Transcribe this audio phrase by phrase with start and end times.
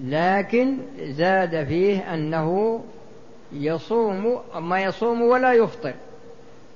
[0.00, 2.80] لكن زاد فيه أنه
[3.52, 5.94] يصوم ما يصوم ولا يفطر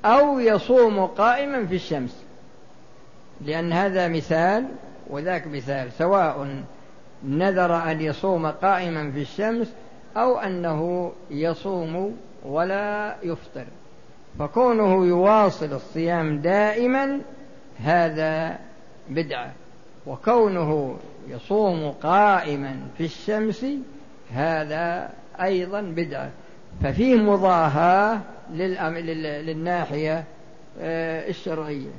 [0.04, 2.24] أو يصوم قائما في الشمس.
[3.40, 4.66] لأن هذا مثال
[5.10, 6.62] وذاك مثال سواء
[7.24, 9.72] نذر أن يصوم قائما في الشمس
[10.16, 13.64] أو أنه يصوم ولا يفطر.
[14.38, 17.20] فكونه يواصل الصيام دائما
[17.80, 18.58] هذا
[19.08, 19.52] بدعة.
[20.06, 23.66] وكونه يصوم قائما في الشمس
[24.32, 26.30] هذا أيضا بدعة.
[26.82, 28.20] ففيه مضاهاة
[28.50, 30.24] للناحية
[30.80, 31.90] آه، الشرعية.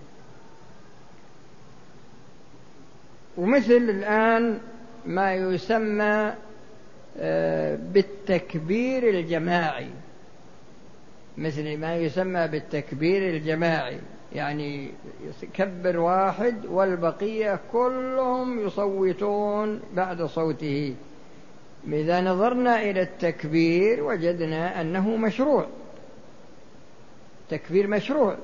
[3.38, 4.60] ومثل الآن
[5.06, 6.34] ما يسمى
[7.20, 9.90] آه، بالتكبير الجماعي.
[11.38, 14.00] مثل ما يسمى بالتكبير الجماعي.
[14.34, 14.92] يعني
[15.44, 20.96] يكبر واحد والبقية كلهم يصوتون بعد صوته.
[21.88, 25.68] إذا نظرنا إلى التكبير وجدنا أنه مشروع.
[27.50, 28.38] تكبير مشروع.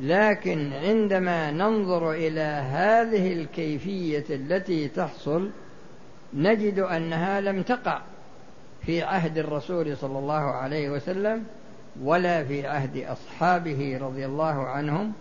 [0.00, 2.40] لكن عندما ننظر إلى
[2.70, 5.50] هذه الكيفية التي تحصل
[6.34, 8.02] نجد أنها لم تقع
[8.86, 11.44] في عهد الرسول صلى الله عليه وسلم
[12.02, 15.12] ولا في عهد أصحابه رضي الله عنهم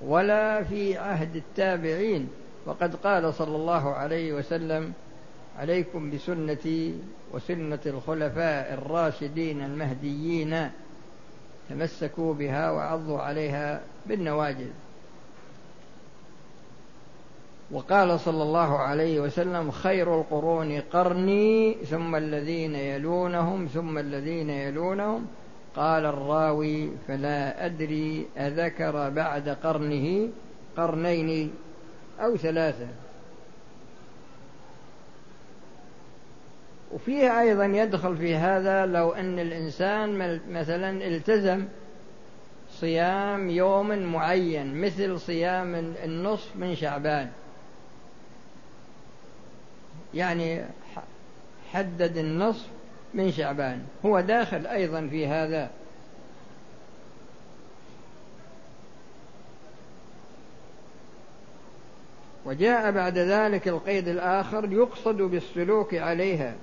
[0.00, 2.28] ولا في عهد التابعين.
[2.66, 4.92] وقد قال صلى الله عليه وسلم
[5.58, 6.94] عليكم بسنتي
[7.32, 10.70] وسنة الخلفاء الراشدين المهديين
[11.70, 14.70] تمسكوا بها وعضوا عليها بالنواجذ.
[17.70, 25.26] وقال صلى الله عليه وسلم خير القرون قرني ثم الذين يلونهم ثم الذين يلونهم.
[25.76, 30.28] قال الراوي فلا أدري أذكر بعد قرنه
[30.76, 31.52] قرنين
[32.20, 32.86] أو ثلاثة.
[36.92, 41.64] وفيه أيضا يدخل في هذا لو أن الإنسان مثلا التزم
[42.70, 45.74] صيام يوم معين مثل صيام
[46.04, 47.30] النصف من شعبان.
[50.14, 50.64] يعني
[51.72, 52.66] حدد النصف
[53.14, 53.82] من شعبان.
[54.06, 55.70] هو داخل أيضا في هذا.
[62.44, 66.54] وجاء بعد ذلك القيد الآخر يقصد بالسلوك عليها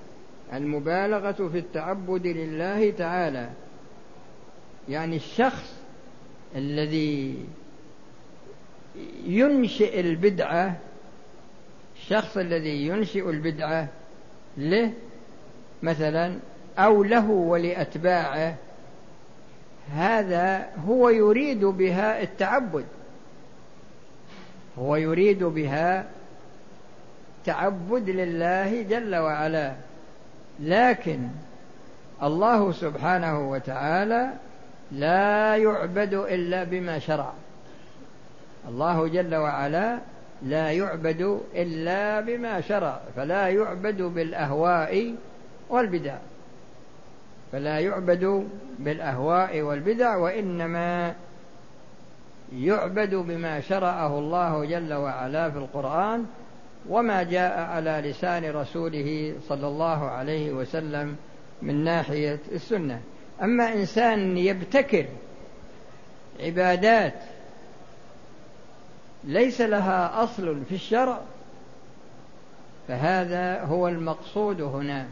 [0.53, 3.49] المبالغة في التعبد لله تعالى.
[4.89, 5.73] يعني الشخص
[6.55, 7.45] الذي
[9.25, 10.77] ينشئ البدعة
[12.01, 13.87] الشخص الذي ينشئ البدعة
[14.57, 14.93] له
[15.83, 16.35] مثلا
[16.79, 18.55] أو له ولأتباعه
[19.95, 22.85] هذا هو يريد بها التعبد.
[24.79, 26.05] هو يريد بها
[27.45, 29.73] تعبد لله جل وعلا.
[30.59, 31.19] لكن
[32.23, 34.29] الله سبحانه وتعالى
[34.91, 37.33] لا يعبد إلا بما شرع.
[38.67, 39.99] الله جل وعلا
[40.43, 42.99] لا يعبد إلا بما شرع.
[43.15, 45.15] فلا يعبد بالأهواء
[45.69, 46.17] والبدع.
[47.51, 48.47] فلا يعبد
[48.79, 51.15] بالأهواء والبدع وإنما
[52.53, 56.25] يعبد بما شرعه الله جل وعلا في القرآن
[56.89, 61.15] وما جاء على لسان رسوله صلى الله عليه وسلم
[61.61, 63.01] من ناحية السنة.
[63.41, 65.05] أما إنسان يبتكر
[66.39, 67.23] عبادات
[69.23, 71.19] ليس لها أصل في الشرع
[72.87, 75.07] فهذا هو المقصود هنا.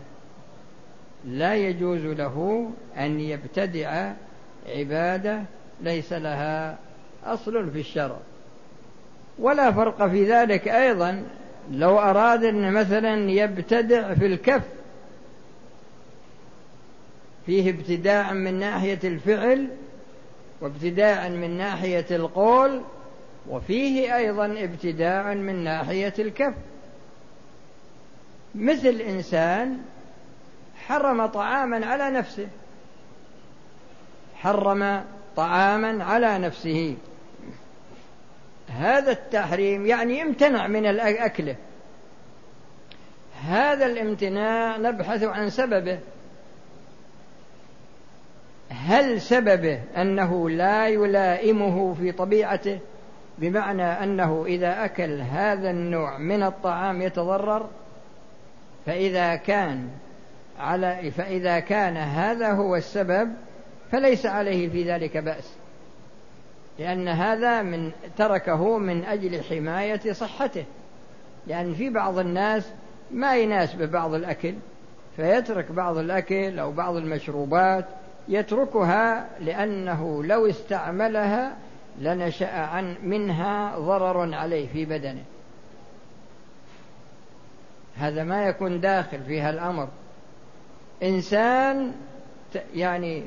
[1.25, 4.11] لا يجوز له أن يبتدع
[4.69, 5.41] عبادة
[5.81, 6.77] ليس لها
[7.23, 8.17] أصل في الشرع.
[9.39, 11.23] ولا فرق في ذلك أيضا
[11.71, 14.63] لو أراد أن مثلا يبتدع في الكف
[17.45, 19.67] فيه ابتداع من ناحية الفعل
[20.61, 22.81] وابتداع من ناحية القول
[23.49, 26.53] وفيه أيضا ابتداع من ناحية الكف.
[28.55, 29.77] مثل إنسان
[30.87, 32.47] حرم طعاما على نفسه.
[34.35, 35.03] حرم
[35.35, 36.95] طعاما على نفسه.
[38.69, 41.55] هذا التحريم يعني امتنع من أكله
[43.43, 45.99] هذا الامتناع نبحث عن سببه.
[48.69, 52.79] هل سببه أنه لا يلائمه في طبيعته؟
[53.37, 57.69] بمعنى أنه إذا أكل هذا النوع من الطعام يتضرر؟
[58.85, 59.89] فإذا كان
[60.59, 63.33] على فإذا كان هذا هو السبب
[63.91, 65.53] فليس عليه في ذلك بأس.
[66.79, 70.65] لأن هذا من تركه من أجل حماية صحته.
[71.47, 72.71] لأن في بعض الناس
[73.11, 74.53] ما يناسب بعض الأكل
[75.15, 77.85] فيترك بعض الأكل أو بعض المشروبات
[78.27, 81.55] يتركها لأنه لو استعملها
[81.99, 85.23] لنشأ عن منها ضرر عليه في بدنه.
[87.97, 89.87] هذا ما يكون داخل في هالأمر
[91.03, 91.93] إنسان
[92.75, 93.23] يعني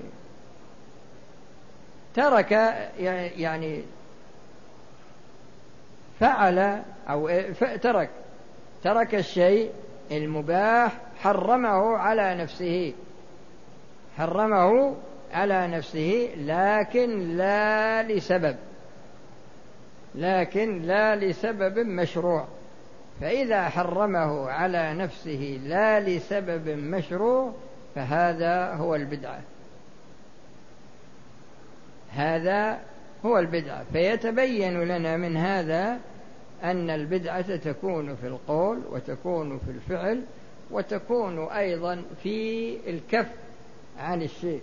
[2.15, 2.53] ترك
[3.37, 3.82] يعني
[6.20, 7.31] فعل أو
[7.82, 8.11] ترك
[8.85, 9.73] ترك الشيء
[10.11, 10.93] المباح
[11.23, 12.93] حرمه على نفسه.
[14.19, 14.97] حرمه
[15.32, 18.56] على نفسه لكن لا لسبب
[20.14, 22.47] لكن لا لسبب مشروع.
[23.20, 27.53] فإذا حرمه على نفسه لا لسبب مشروع
[27.94, 29.41] فهذا هو البدعة.
[32.11, 32.79] هذا
[33.26, 33.85] هو البدعة.
[33.93, 35.99] فيتبين لنا من هذا
[36.65, 40.23] أن البدعة تكون في القول وتكون في الفعل
[40.71, 43.29] وتكون أيضا في الكف
[43.99, 44.62] عن الشيء.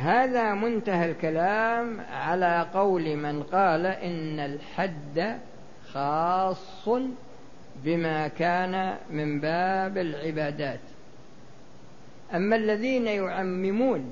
[0.00, 5.38] هذا منتهى الكلام على قول من قال إن الحد
[5.92, 6.88] خاص
[7.84, 10.80] بما كان من باب العبادات.
[12.34, 14.10] أما الذين يعممون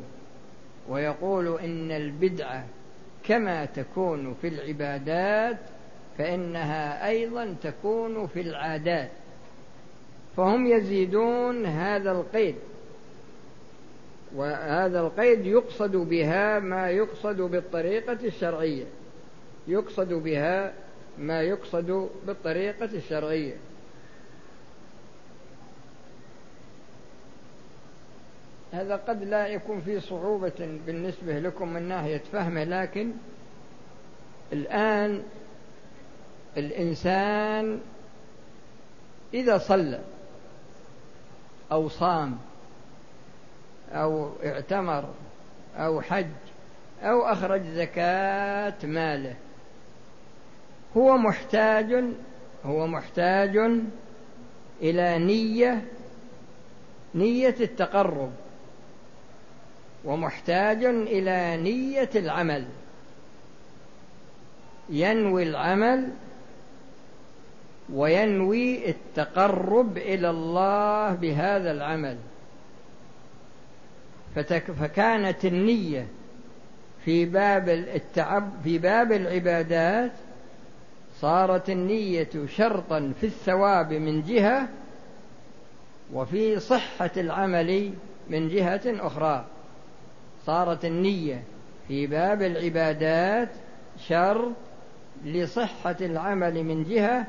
[0.89, 2.65] ويقول إن البدعة
[3.25, 5.59] كما تكون في العبادات
[6.19, 9.11] فإنها أيضا تكون في العادات.
[10.37, 12.55] فهم يزيدون هذا القيد.
[14.35, 18.85] وهذا القيد يقصد بها ما يقصد بالطريقة الشرعية.
[19.69, 20.73] يقصد بها
[21.19, 23.55] ما يقصد بالطريقة الشرعية.
[28.73, 33.13] هذا قد لا يكون في صعوبة بالنسبة لكم من ناحية فهمه لكن
[34.53, 35.23] الآن
[36.57, 37.81] الإنسان
[39.35, 40.01] إذا صلى
[41.73, 42.39] أو صام
[43.93, 45.05] أو اعتمر
[45.77, 46.27] أو حج
[47.03, 49.35] أو أخرج زكاة ماله.
[50.97, 52.05] هو محتاج
[52.67, 53.57] هو محتاج
[54.83, 55.85] إلى نية
[57.15, 58.33] نية التقرب.
[60.05, 62.65] ومحتاج إلى نية العمل.
[64.91, 66.11] ينوي العمل
[67.93, 72.17] وينوي التقرب إلى الله بهذا العمل.
[74.81, 76.07] فكانت النية
[77.05, 80.13] في باب التعب في باب العبادات
[81.21, 84.69] صارت النية شرطا في الثواب من جهة
[86.13, 87.93] وفي صحة العمل
[88.31, 89.45] من جهة أخرى.
[90.47, 91.43] صارت النية
[91.89, 93.49] في باب العبادات
[94.09, 94.53] شرط
[95.25, 97.27] لصحة العمل من جهة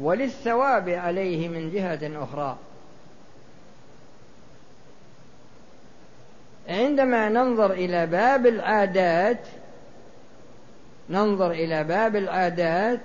[0.00, 2.58] وللثواب عليه من جهة أخرى.
[6.68, 9.46] عندما ننظر إلى باب العادات
[11.10, 13.00] ننظر إلى باب العادات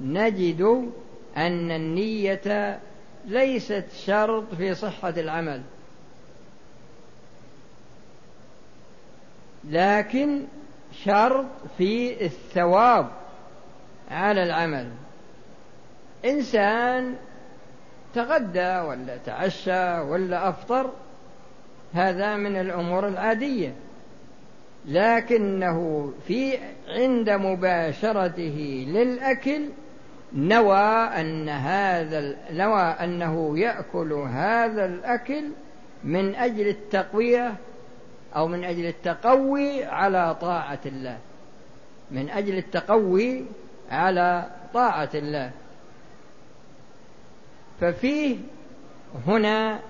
[0.00, 0.90] نجد
[1.36, 2.80] أن النية
[3.26, 5.62] ليست شرط في صحة العمل.
[9.64, 10.44] لكن
[11.04, 11.46] شرط
[11.78, 13.08] في الثواب
[14.10, 14.90] على العمل.
[16.24, 17.16] إنسان
[18.14, 20.90] تغدى ولا تعشى ولا أفطر
[21.94, 23.74] هذا من الأمور العادية.
[24.86, 29.68] لكنه في عند مباشرته للأكل
[30.34, 30.80] نوى
[31.20, 35.44] أن هذا نوى أنه يأكل هذا الأكل
[36.04, 37.54] من أجل التقوية
[38.36, 41.18] أو من أجل التقوي على طاعة الله.
[42.10, 43.44] من أجل التقوي
[43.90, 45.50] على طاعة الله.
[47.80, 48.36] ففيه
[49.26, 49.80] هنا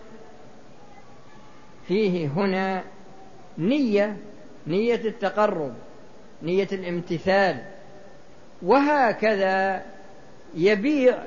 [1.88, 2.84] فيه هنا
[3.58, 4.16] نية
[4.66, 5.74] نية التقرب
[6.42, 7.62] نية الامتثال.
[8.62, 9.82] وهكذا
[10.54, 11.18] يبيع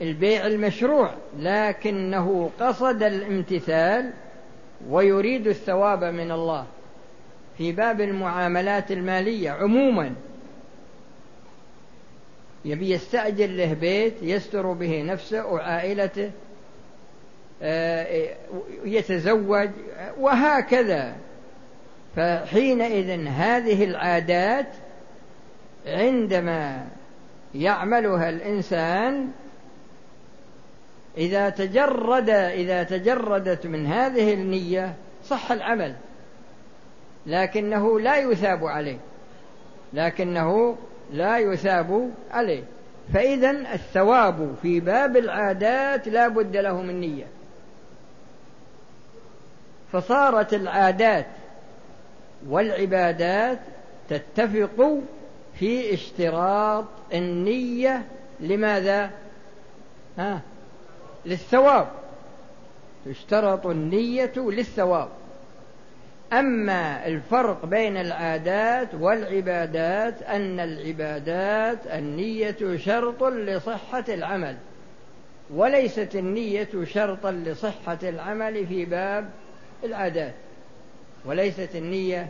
[0.00, 4.12] البيع المشروع لكنه قصد الامتثال
[4.88, 6.66] ويريد الثواب من الله
[7.58, 10.14] في باب المعاملات المالية عموما.
[12.64, 16.30] يبي يستأجر له بيت يستر به نفسه وعائلته
[18.84, 19.70] يتزوج
[20.18, 21.14] وهكذا.
[22.16, 24.66] فحينئذ هذه العادات
[25.86, 26.86] عندما
[27.54, 29.30] يعملها الإنسان
[31.18, 35.94] إذا تجرد إذا تجردت من هذه النية صح العمل
[37.26, 38.98] لكنه لا يثاب عليه
[39.92, 40.76] لكنه
[41.12, 42.62] لا يثاب عليه.
[43.14, 47.26] فإذا الثواب في باب العادات لا بد له من نية.
[49.92, 51.26] فصارت العادات
[52.48, 53.58] والعبادات
[54.08, 55.00] تتفق
[55.58, 58.04] في اشتراط النية.
[58.40, 59.10] لماذا؟
[60.18, 60.40] ها؟
[61.26, 61.88] للثواب.
[63.06, 65.08] تشترط النية للثواب.
[66.32, 74.56] أما الفرق بين العادات والعبادات أن العبادات النية شرط لصحة العمل
[75.50, 79.30] وليست النية شرطا لصحة العمل في باب
[79.84, 80.34] العادات
[81.24, 82.28] وليست النية.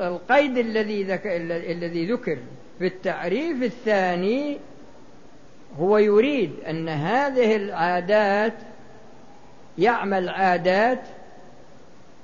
[0.00, 1.14] القيد الذي
[1.72, 2.38] الذي ذكر
[2.78, 4.58] في التعريف الثاني
[5.78, 8.52] هو يريد أن هذه العادات
[9.78, 11.00] يعمل عادات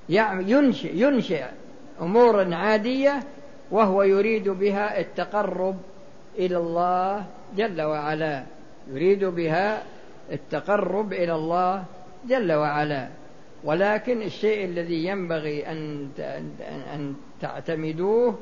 [0.08, 1.44] ينشئ, ينشئ
[2.00, 3.22] أمورا عادية
[3.70, 5.76] وهو يريد بها التقرب
[6.38, 7.24] إلى الله
[7.56, 8.44] جل وعلا.
[8.92, 9.82] يريد بها
[10.32, 11.84] التقرب إلى الله
[12.26, 13.08] جل وعلا.
[13.64, 16.08] ولكن الشيء الذي ينبغي أن
[16.94, 18.38] أن تعتمدوه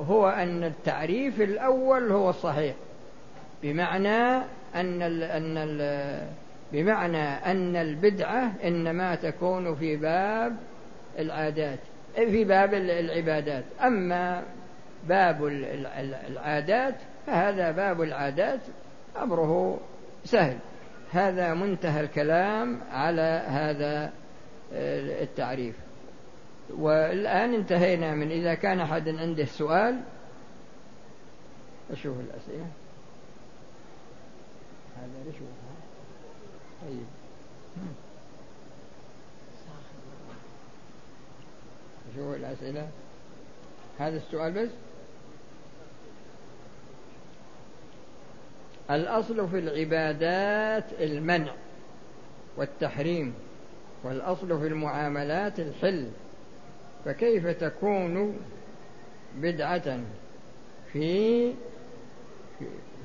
[0.00, 2.74] هو أن التعريف الأول هو الصحيح.
[3.62, 4.36] بمعنى
[4.74, 6.28] أن ال أن ال
[6.72, 10.56] بمعنى أن البدعة إنما تكون في باب
[11.18, 11.78] العادات
[12.14, 13.64] في باب العبادات.
[13.82, 14.42] أما
[15.08, 15.46] باب
[16.28, 16.94] العادات
[17.26, 18.60] فهذا باب العادات
[19.22, 19.78] أمره
[20.24, 20.56] سهل.
[21.12, 24.12] هذا منتهى الكلام على هذا
[24.72, 25.76] آه، التعريف.
[26.70, 30.00] والآن انتهينا من إذا كان أحد عنده سؤال
[31.90, 32.66] أشوف الأسئلة.
[34.96, 35.48] هذا رشوة
[36.82, 37.06] طيب.
[42.16, 42.88] شو الأسئلة.
[43.98, 44.70] هذا السؤال بس؟
[48.90, 51.52] الأصل في العبادات المنع
[52.56, 53.34] والتحريم
[54.04, 56.08] والأصل في المعاملات الحل.
[57.04, 58.36] فكيف تكون
[59.36, 60.00] بدعة
[60.92, 61.52] في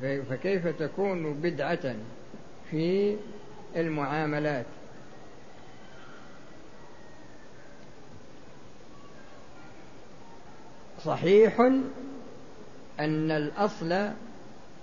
[0.01, 1.95] فكيف تكون بدعة
[2.71, 3.15] في
[3.75, 4.65] المعاملات؟
[11.03, 11.59] صحيح
[12.99, 14.09] أن الأصل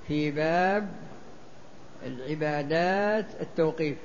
[0.08, 0.88] في باب
[2.06, 3.96] العبادات التوقيف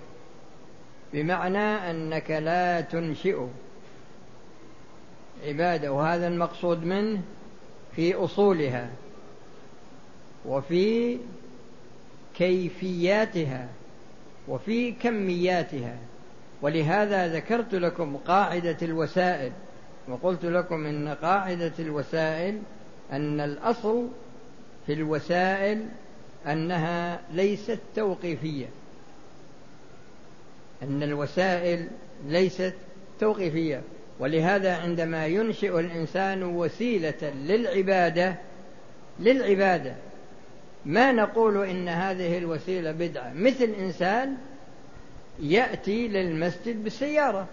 [1.13, 3.39] بمعنى أنك لا تنشئ
[5.45, 7.21] عبادة وهذا المقصود منه
[7.95, 8.89] في أصولها
[10.45, 11.17] وفي
[12.35, 13.67] كيفياتها
[14.47, 15.97] وفي كمياتها.
[16.61, 19.51] ولهذا ذكرت لكم قاعدة الوسائل
[20.07, 22.61] وقلت لكم إن قاعدة الوسائل
[23.11, 24.07] أن الأصل
[24.87, 25.85] في الوسائل
[26.47, 28.65] أنها ليست توقيفية.
[30.83, 31.87] أن الوسائل
[32.27, 32.73] ليست
[33.19, 33.81] توقيفية.
[34.19, 38.35] ولهذا عندما ينشئ الإنسان وسيلة للعبادة
[39.19, 39.95] للعبادة
[40.85, 44.37] ما نقول إن هذه الوسيلة بدعة؟ مثل إنسان
[45.39, 47.47] يأتي للمسجد بالسيارة.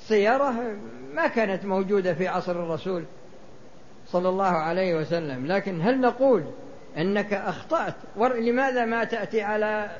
[0.00, 0.76] سيارة
[1.14, 3.04] ما كانت موجودة في عصر الرسول.
[4.06, 5.46] صلى الله عليه وسلم.
[5.46, 6.44] لكن هل نقول
[6.98, 9.90] أنك أخطأت؟ لماذا ما تأتي على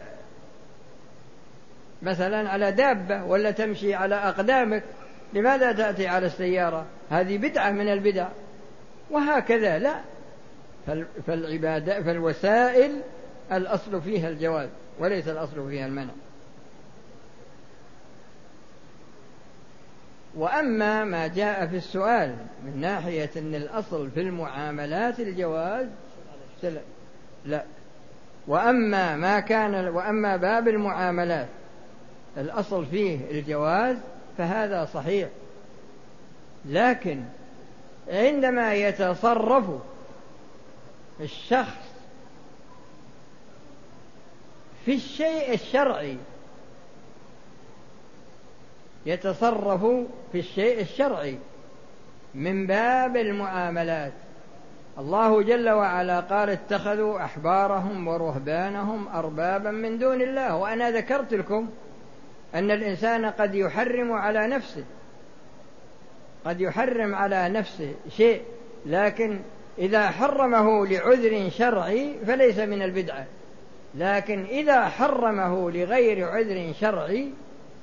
[2.03, 4.83] مثلا على دابة ولا تمشي على أقدامك؟
[5.33, 8.29] لماذا تأتي على السيارة؟ هذه بدعة من البدع.
[9.11, 10.01] وهكذا لا.
[11.27, 13.03] فالعبادة فالوسائل
[13.53, 16.13] الأصل فيها الجواز وليس الأصل فيها المنع.
[20.37, 25.87] وأما ما جاء في السؤال من ناحية أن الأصل في المعاملات الجواز
[27.45, 27.65] لا.
[28.47, 31.49] وأما ما كان وأما باب المعاملات
[32.37, 33.97] الأصل فيه الجواز
[34.39, 35.29] فهذا صحيح.
[36.67, 37.23] لكن
[38.09, 39.65] عندما يتصرف
[41.21, 41.87] الشخص
[44.85, 46.17] في الشيء الشرعي
[49.07, 49.87] يتصرف
[50.33, 51.39] في الشيء الشرعي
[52.35, 54.13] من باب المعاملات.
[54.99, 60.57] الله جل وعلا قال اتخذوا أحبارهم ورهبانهم أربابا من دون الله.
[60.57, 61.69] وأنا ذكرت لكم
[62.55, 64.85] أن الإنسان قد يحرم على نفسه
[66.45, 68.43] قد يحرم على نفسه شيء
[68.87, 69.41] لكن
[69.79, 73.27] إذا حرمه لعذر شرعي فليس من البدعة.
[73.95, 77.31] لكن إذا حرمه لغير عذر شرعي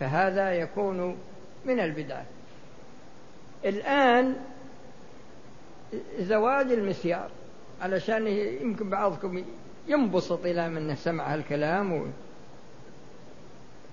[0.03, 1.17] فهذا يكون
[1.65, 2.25] من البدعة
[3.65, 4.35] الآن
[6.19, 7.29] زواج المسيار
[7.81, 8.27] علشان
[8.61, 9.43] يمكن بعضكم
[9.87, 12.05] ينبسط إلى من سمع هالكلام و...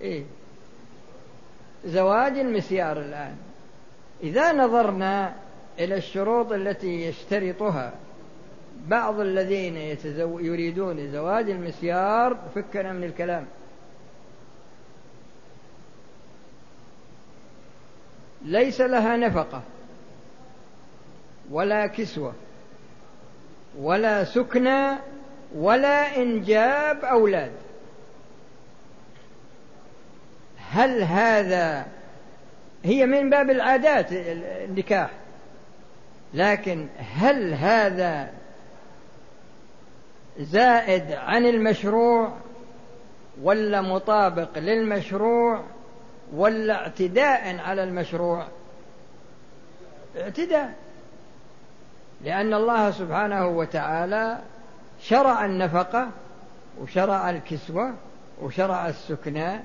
[0.01, 0.25] إيه
[1.85, 3.37] زواج المسيار الآن
[4.23, 5.35] إذا نظرنا
[5.79, 7.93] إلى الشروط التي يشترطها
[8.87, 9.77] بعض الذين.
[10.17, 13.47] يريدون زواج المسيار فكنا من الكلام
[18.43, 19.63] ليس لها نفقة
[21.51, 22.33] ولا كسوة
[23.79, 24.97] ولا سكنى
[25.55, 27.53] ولا إنجاب أولاد.
[30.71, 31.87] هل هذا
[32.85, 35.11] هي من باب العادات النكاح
[36.35, 38.31] لكن هل هذا
[40.39, 42.33] زائد عن المشروع
[43.43, 45.65] ولا مطابق للمشروع؟
[46.35, 48.47] ولا اعتداء على المشروع؟
[50.17, 50.75] اعتداء.
[52.25, 54.39] لأن الله سبحانه وتعالى
[55.01, 56.09] شرع النفقة
[56.81, 57.95] وشرع الكسوة
[58.43, 59.61] وشرع السكنى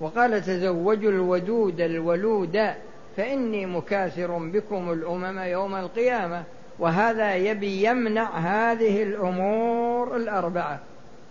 [0.00, 2.70] وقال تزوجوا الودود الولود
[3.16, 6.44] فإني مكاثر بكم الأمم يوم القيامة
[6.78, 10.78] وهذا يبي يمنع هذه الأمور الأربعة.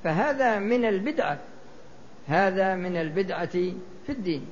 [0.03, 1.37] فهذا من البدعة.
[2.27, 3.73] هذا من البدعة
[4.07, 4.45] في الدين.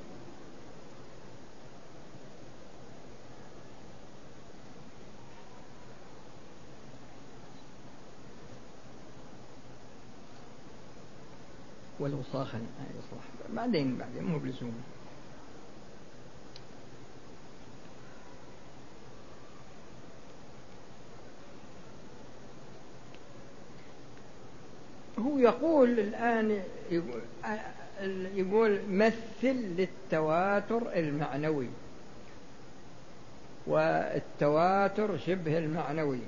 [12.00, 12.62] ولو صاخا
[12.98, 13.24] يصلح.
[13.54, 14.84] بعدين بعدين مو بلزوم.
[25.20, 27.22] هو يقول الآن يقول,
[28.36, 31.68] يقول مثل للتواتر المعنوي.
[33.68, 36.20] والتواتر شبه المعنوي.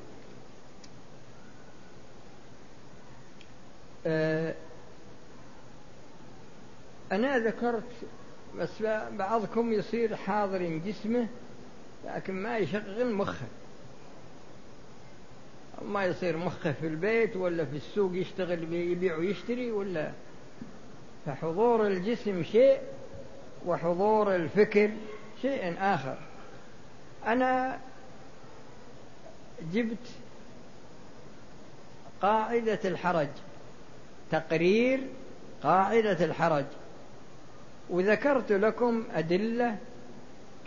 [4.06, 4.54] أه
[7.12, 7.84] أنا ذكرت
[8.58, 11.28] بس بعضكم يصير حاضر جسمه
[12.06, 13.46] لكن ما يشغل مخه.
[15.86, 20.12] ما يصير مخه في البيت ولا في السوق يشتغل يبيع ويشتري ولا
[21.28, 22.80] فحضور الجسم شيء
[23.66, 24.92] وحضور الفكر
[25.42, 26.18] شيء آخر.
[27.26, 27.80] أنا
[29.74, 30.08] جبت
[32.22, 33.28] قاعدة الحرج
[34.32, 35.00] تقرير
[35.64, 36.66] قاعدة الحرج
[37.90, 39.78] وذكرت لكم أدلة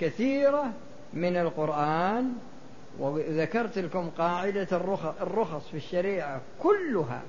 [0.00, 0.72] كثيرة
[1.12, 2.32] من القرآن
[2.98, 4.68] وذكرت لكم قاعدة
[5.20, 7.22] الرخص في الشريعة كلها.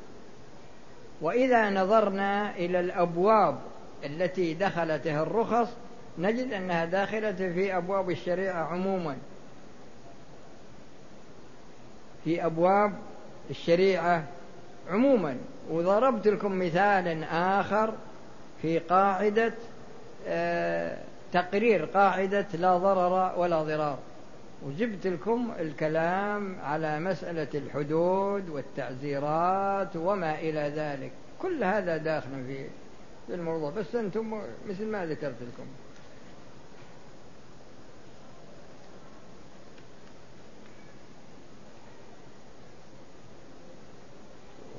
[1.21, 3.59] وإذا نظرنا إلى الأبواب
[4.05, 5.69] التي دخلتها الرخص
[6.17, 9.17] نجد أنها داخلة في أبواب الشريعة عموما.
[12.23, 12.93] في أبواب
[13.49, 14.23] الشريعة
[14.89, 15.37] عموما.
[15.69, 17.93] وضربت لكم مثال آخر
[18.61, 19.53] في قاعدة
[20.27, 20.97] آه،
[21.33, 23.97] تقرير قاعدة لا ضرر ولا ضرار.
[24.65, 31.11] وجبت لكم الكلام على مسألة الحدود والتعزيرات وما إلى ذلك.
[31.39, 32.45] كل هذا داخل
[33.27, 33.69] في الموضوع.
[33.71, 35.65] بس أنتم مثل ما ذكرت لكم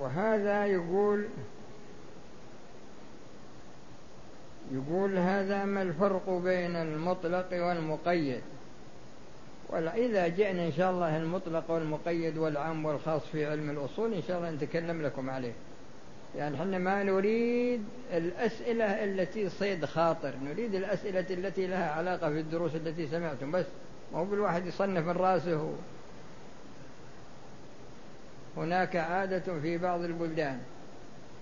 [0.01, 1.27] وهذا يقول
[4.73, 8.43] يقول هذا ما الفرق بين المطلق والمقيد؟
[9.73, 14.51] وإذا جئنا إن شاء الله المطلق والمقيد والعام والخاص في علم الأصول إن شاء الله
[14.51, 15.53] نتكلم لكم عليه.
[16.37, 22.75] يعني إحنا ما نريد الأسئلة التي صيد خاطر نريد الأسئلة التي لها علاقة في الدروس
[22.75, 23.67] التي سمعتم بس
[24.13, 25.75] ما هو بالواحد يصنف من راسه.
[28.57, 30.59] هناك عادة في بعض البلدان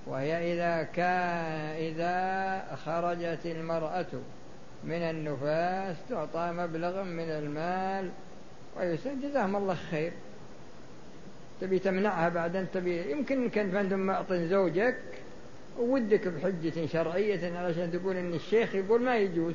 [0.06, 4.06] وهي إذا كان إذا خرجت المرأة
[4.84, 8.10] من النفاس تعطى مبلغا من المال
[8.76, 10.12] ويسأل جزاهم الله خير.
[11.60, 14.96] تبي تمنعها بعدين تبي يمكن كنت عندهم معطن زوجك
[15.78, 19.54] ودك بحجة شرعية علشان تقول إن الشيخ يقول ما يجوز.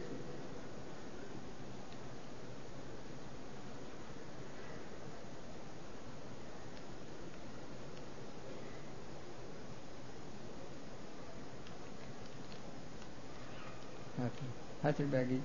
[14.86, 15.40] هات الباقي.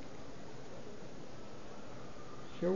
[2.61, 2.75] شو؟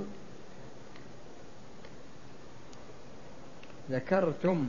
[3.91, 4.67] ذكرتم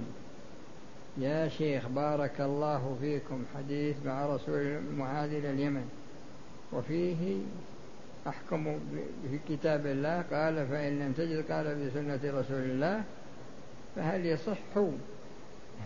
[1.18, 5.90] يا شيخ بارك الله فيكم حديث مع رسول معاذ إلى اليمن.
[6.74, 7.38] وفيه
[8.28, 8.80] أحكم
[9.30, 13.04] في كتاب الله قال فإن لم تجد قال بسنة رسول الله
[13.96, 14.58] فهل يصح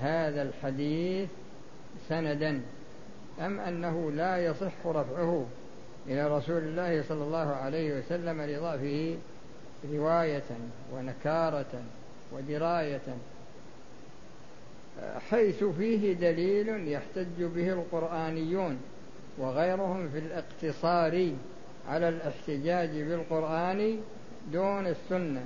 [0.02, 1.30] هذا الحديث
[2.10, 2.62] سندا
[3.40, 5.46] أم أنه لا يصح رفعه؟
[6.10, 9.16] إلى رسول الله صلى الله عليه وسلم لضعفه
[9.94, 10.50] رواية
[10.94, 11.82] ونكارة
[12.32, 13.02] ودراية
[15.30, 18.78] حيث فيه دليل يحتج به القرآنيون
[19.38, 21.32] وغيرهم في الاقتصار
[21.90, 24.00] على الاحتجاج بالقرآن
[24.52, 25.46] دون السنة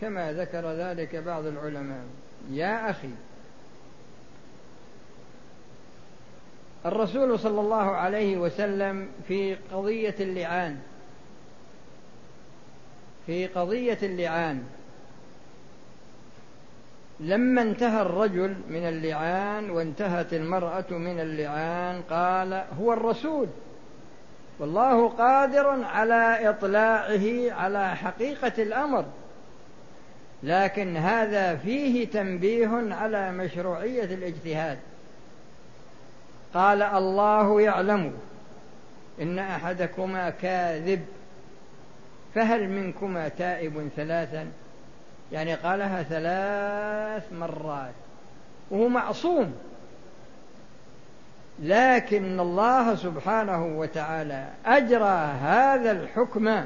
[0.00, 2.04] كما ذكر ذلك بعض العلماء.
[2.50, 3.10] يا أخي
[6.86, 10.78] الرسول صلى الله عليه وسلم في قضية اللعان.
[13.26, 14.62] في قضية اللعان.
[17.20, 23.46] لما انتهى الرجل من اللعان وانتهت المرأة من اللعان قال هو الرسول.
[24.58, 29.04] والله قادر على إطلاعه على حقيقة الأمر.
[30.42, 34.78] لكن هذا فيه تنبيه على مشروعية الاجتهاد.
[36.54, 38.12] قال الله يعلم.
[39.22, 41.04] إن أحدكما كاذب
[42.34, 44.46] فهل منكما تائب ثلاثا؟
[45.32, 47.94] يعني قالها ثلاث مرات
[48.70, 49.54] وهو معصوم.
[51.62, 56.64] لكن الله سبحانه وتعالى أجرى هذا الحكم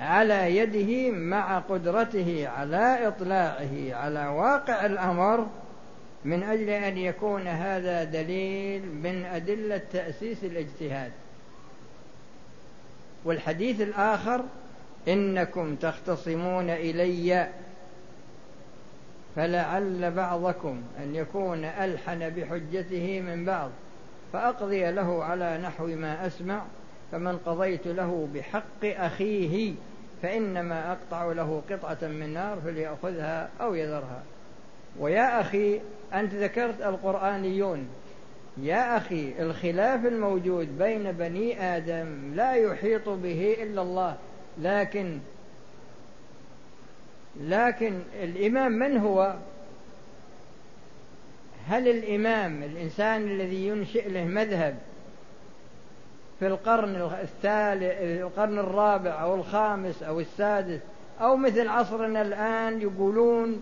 [0.00, 5.46] على يده مع قدرته على إطلاعه على واقع الأمر.
[6.24, 11.12] من أجل أن يكون هذا دليل من أدلة تأسيس الاجتهاد.
[13.24, 14.44] والحديث الآخر
[15.08, 17.48] إنكم تختصمون إلي
[19.36, 23.70] فلعل بعضكم أن يكون ألحن بحجته من بعض
[24.32, 26.62] فأقضي له على نحو ما أسمع
[27.12, 29.74] فمن قضيت له بحق أخيه
[30.22, 34.22] فإنما أقطع له قطعة من نار فليأخذها أو يذرها.
[34.98, 35.80] ويا أخي
[36.14, 37.88] أنت ذكرت القرآنيون
[38.56, 44.16] يا أخي الخلاف الموجود بين بني آدم لا يحيط به إلا الله
[44.58, 45.18] لكن
[47.40, 49.34] لكن الإمام من هو؟
[51.68, 54.78] هل الإمام الإنسان الذي ينشئ له مذهب
[56.38, 60.80] في القرن الثالث القرن الرابع أو الخامس أو السادس
[61.20, 63.60] أو مثل عصرنا الآن يقولون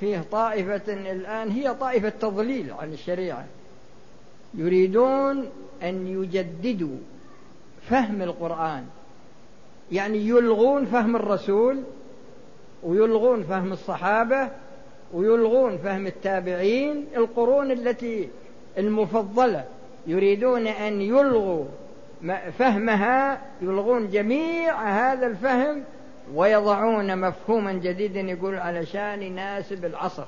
[0.00, 3.44] فيه طائفة الآن هي طائفة تضليل عن الشريعة.
[4.54, 5.48] يريدون
[5.82, 6.96] أن يجددوا
[7.90, 8.84] فهم القرآن.
[9.92, 11.82] يعني يلغون فهم الرسول
[12.82, 14.48] ويلغون فهم الصحابة
[15.12, 17.06] ويلغون فهم التابعين.
[17.16, 18.28] القرون التي
[18.78, 19.64] المفضلة
[20.06, 21.64] يريدون أن يلغوا
[22.58, 25.84] فهمها يلغون جميع هذا الفهم
[26.34, 30.24] ويضعون مفهوما جديدا يقول علشان يناسب العصر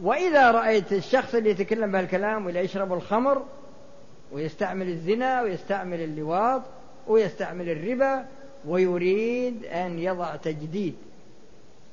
[0.00, 3.42] وإذا رأيت الشخص اللي يتكلم بهالكلام ولا يشرب الخمر
[4.32, 6.62] ويستعمل الزنا ويستعمل اللواط
[7.06, 8.24] ويستعمل الربا
[8.68, 10.94] ويريد أن يضع تجديد.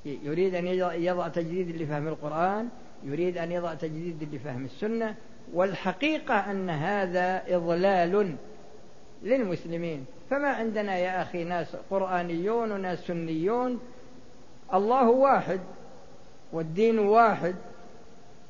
[0.05, 0.67] يريد أن
[1.03, 2.67] يضع تجديد لفهم القرآن
[3.03, 5.15] يريد أن يضع تجديد لفهم السنة
[5.53, 8.35] والحقيقة أن هذا إضلال
[9.23, 10.05] للمسلمين.
[10.29, 13.79] فما عندنا يا أخي ناس قرآنيون وناس سنيون.
[14.73, 15.59] الله واحد
[16.53, 17.55] والدين واحد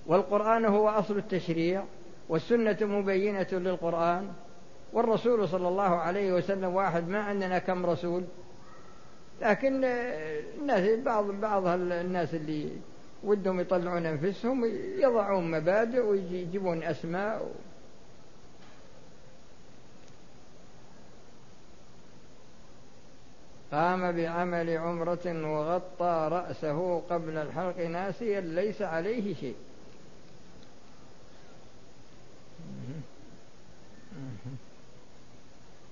[0.07, 1.83] والقرآن هو أصل التشريع
[2.29, 4.27] والسنة مبينة للقرآن
[4.93, 7.07] والرسول صلى الله عليه وسلم واحد.
[7.07, 8.23] ما عندنا كم رسول؟
[9.41, 9.83] لكن
[10.59, 12.69] الناس بعض بعض الناس اللي
[13.23, 14.65] ودهم يطلعون أنفسهم
[14.97, 17.51] يضعون مبادئ ويجيبون أسماء
[23.71, 29.55] قام بعمل عمرة وغطى رأسه قبل الحلق ناسيا ليس عليه شيء.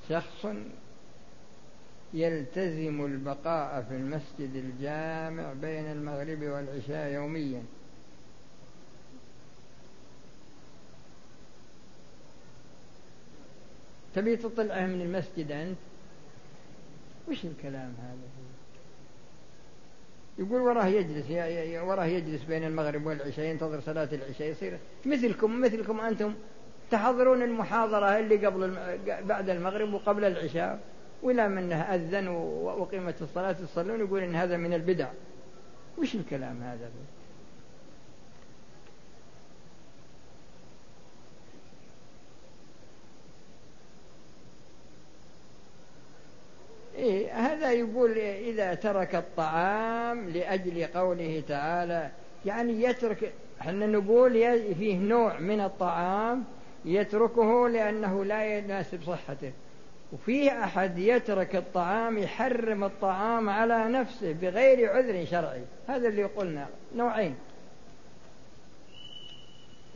[0.09, 0.47] شخص
[2.13, 7.63] يلتزم البقاء في المسجد الجامع بين المغرب والعشاء يوميا.
[14.15, 15.77] تبي تطلعه من المسجد أنت؟
[17.27, 18.47] وش الكلام هذا؟
[20.39, 21.25] يقول وراه يجلس
[21.83, 26.33] وراه يجلس بين المغرب والعشاء ينتظر صلاة العشاء يصير مثلكم مثلكم أنتم
[26.91, 28.77] تحضرون المحاضرة اللي قبل
[29.23, 30.79] بعد المغرب وقبل العشاء
[31.23, 35.07] ولا منه أذن وقيمة الصلاة تصلون يقول إن هذا من البدع.
[35.97, 36.89] وش الكلام هذا؟
[46.97, 52.10] إيه هذا يقول إذا ترك الطعام لأجل قوله تعالى
[52.45, 54.33] يعني يترك إحنا نقول
[54.79, 56.43] فيه نوع من الطعام
[56.86, 59.51] يتركه لأنه لا يناسب صحته.
[60.13, 65.62] وفي أحد يترك الطعام يحرم الطعام على نفسه بغير عذر شرعي.
[65.88, 67.36] هذا اللي قلنا نوعين.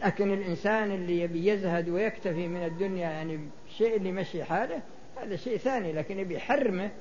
[0.06, 3.40] لكن الإنسان اللي يبي يزهد ويكتفي من الدنيا يعني
[3.78, 4.82] شيء اللي يمشي حاله
[5.22, 6.92] هذا شيء ثاني لكن يبي يحرمه.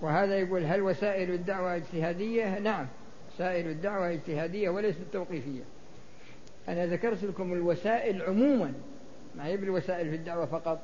[0.00, 2.86] وهذا يقول هل وسائل الدعوة اجتهادية؟ نعم
[3.34, 5.62] وسائل الدعوة اجتهادية وليست توقيفية.
[6.68, 8.74] أنا ذكرت لكم الوسائل عموما
[9.36, 10.80] ما هي بالوسائل في الدعوة فقط.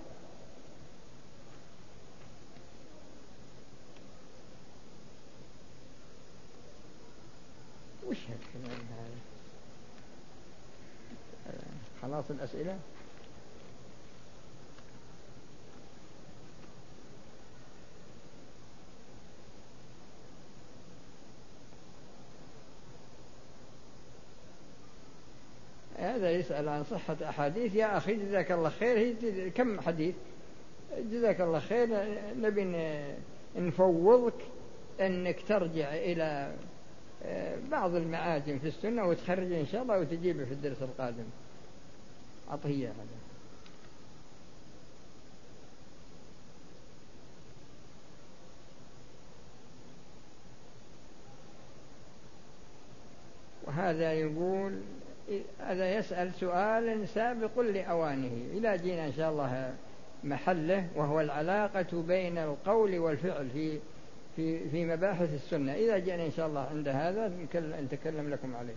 [8.07, 9.25] وش هالكلام هذا
[12.05, 12.79] خلاص الأسئلة؟
[25.99, 27.75] هذا يسأل عن صحة أحاديث.
[27.75, 28.99] يا أخي جزاك الله خير.
[28.99, 30.15] هي كم حديث؟
[30.99, 31.89] جزاك الله خير.
[32.37, 32.65] نبي
[33.57, 34.35] نفوضك
[35.01, 36.57] أنك ترجع إلى
[37.23, 41.25] آه، بعض المعاجم في السنة وتخرج إن شاء الله وتجيبه في الدرس القادم.
[42.51, 43.25] عطية هذا.
[53.67, 54.81] وهذا يقول
[55.59, 58.47] هذا يسأل سؤال سابق لأوانه.
[58.53, 59.75] إلى جينا إن شاء الله
[60.25, 63.79] محله وهو العلاقة بين القول والفعل في
[64.37, 65.75] في في مباحث السنة.
[65.75, 68.75] إذا جئنا إن شاء الله عند هذا نتكلم لكم عليه.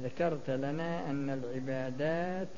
[0.00, 2.48] ذكرت لنا أن العبادات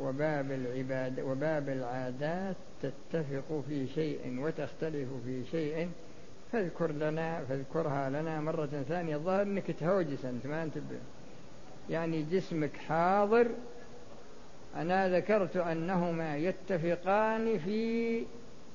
[0.00, 5.88] وباب العباد وباب العادات تتفق في شيء وتختلف في شيء.
[6.52, 9.16] فاذكر لنا فاذكرها لنا مرة ثانية.
[9.16, 10.74] الظاهر إنك تهوجس أنت ما أنت
[11.90, 13.46] يعني جسمك حاضر.
[14.76, 18.22] أنا ذكرت أنهما يتفقان في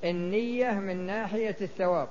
[0.04, 2.08] النية من ناحية الثواب.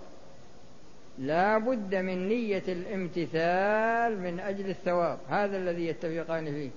[1.18, 5.20] لا بد من نية الامتثال من أجل الثواب.
[5.30, 6.70] هذا الذي يتفقان فيه.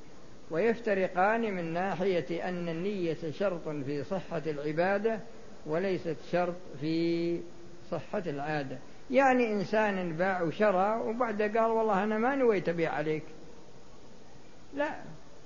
[0.51, 5.21] ويفترقان من ناحية أن النية شرط في صحة العبادة
[5.67, 7.41] وليست شرط في
[7.91, 8.79] صحة العادة.
[9.11, 13.23] يعني إنسان باع وشرى وبعد قال والله أنا ما نويت أبيع عليك.
[14.75, 14.91] لا.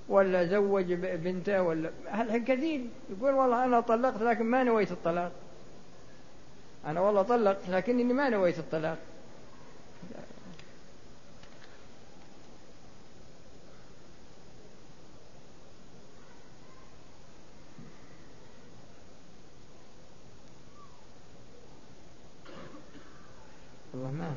[0.09, 2.81] ولا زوج بنته ولا الحين كثير.
[3.09, 5.31] يقول والله أنا طلقت لكن ما نويت الطلاق.
[6.85, 8.97] أنا والله طلقت لكنني ما نويت الطلاق.
[23.93, 24.35] والله ما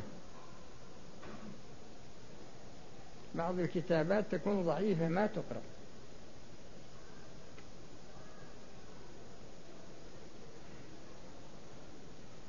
[3.35, 5.74] بعض الكتابات تكون ضعيفة ما تقرأ.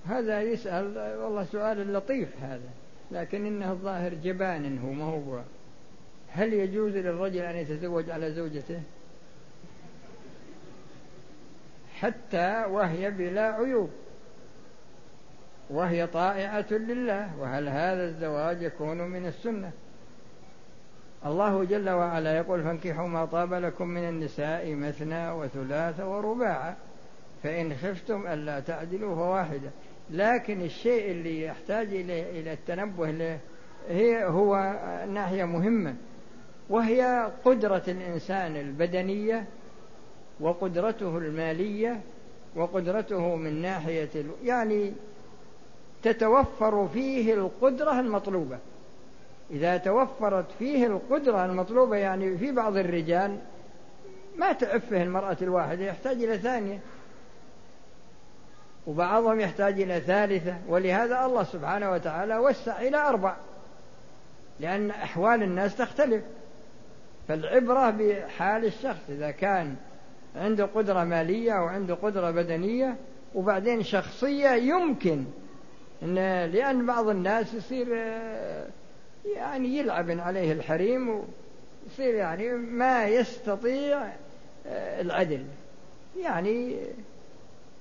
[0.08, 2.70] هذا يسأل والله سؤال لطيف هذا
[3.12, 5.42] لكن إنه الظاهر جبان هو ما هو
[6.36, 8.82] هل يجوز للرجل أن يتزوج على زوجته؟
[12.00, 13.90] حتى وهي بلا عيوب.
[15.70, 19.72] وهي طائعة لله وهل هذا الزواج يكون من السنة؟
[21.26, 26.76] الله جل وعلا يقول فانكحوا ما طاب لكم من النساء مثنى وثلاث ورباع
[27.44, 29.70] فإن خفتم ألا تعدلوا فواحدة.
[30.10, 33.40] لكن الشيء اللي يحتاج إلى التنبه له
[33.90, 34.56] هي هو
[35.10, 35.96] ناحية مهمة
[36.70, 39.46] وهي قدرة الإنسان البدنية
[40.40, 42.02] وقدرته المالية
[42.56, 44.10] وقدرته من ناحية
[44.44, 44.94] يعني
[46.04, 48.58] تتوفر فيه القدرة المطلوبة.
[49.52, 53.38] إذا توفرت فيه القدرة المطلوبة يعني في بعض الرجال
[54.38, 56.80] ما تعفه المرأة الواحدة يحتاج إلى ثانية.
[58.88, 63.36] وبعضهم يحتاج إلى ثالثة ولهذا الله سبحانه وتعالى وسع إلى أربع.
[64.60, 66.24] لأن أحوال الناس تختلف.
[67.28, 69.76] فالعبرة بحال الشخص إذا كان
[70.36, 72.96] عنده قدرة مالية وعنده قدرة بدنية
[73.36, 75.24] وبعدين شخصية يمكن
[76.04, 77.88] إن لأن بعض الناس يصير
[79.36, 84.02] يعني يلعب عليه الحريم ويصير يعني ما يستطيع
[85.00, 85.46] العدل.
[86.22, 86.76] يعني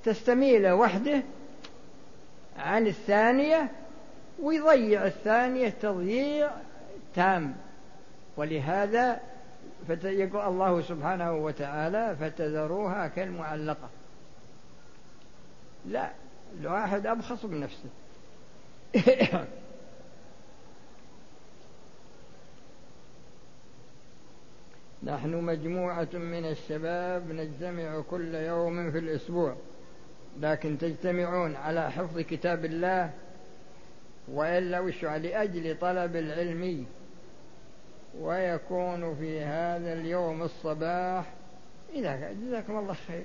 [0.05, 1.23] تستميل وحده
[2.59, 3.71] عن الثانية
[4.43, 6.51] ويضيع الثانية تضييع
[7.14, 7.57] تام.
[8.37, 9.21] ولهذا
[9.87, 13.88] فيقول الله سبحانه وتعالى فتذروها كالمعلقة
[15.87, 16.11] لا
[16.61, 17.88] الواحد أبخص بنفسه.
[25.03, 29.57] نحن مجموعة من الشباب نجتمع كل يوم في الأسبوع.
[30.40, 33.11] لكن تجتمعون على حفظ كتاب الله
[34.29, 36.87] وإلا وش لأجل طلب العلم.
[38.20, 41.33] ويكون في هذا اليوم الصباح.
[41.94, 43.25] إذا جزاكم الله خير.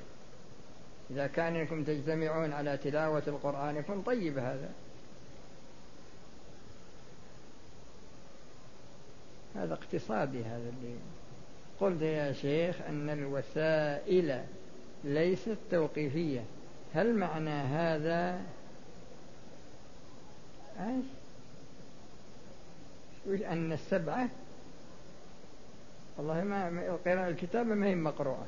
[1.12, 4.70] إذا كان إنكم تجتمعون على تلاوة القرآن يكون طيب هذا.
[9.56, 10.96] هذا اقتصادي هذا اللي
[11.80, 14.44] قلت يا شيخ أن الوسائل
[15.04, 16.42] ليست توقيفية.
[16.94, 18.42] هل معنى هذا
[20.80, 21.06] إيش؟
[23.44, 24.30] أن السبعة؟
[26.18, 28.46] والله ما قراءة الكتابة ما هي مقروءة.